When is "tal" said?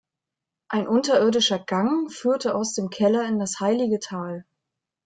3.99-4.45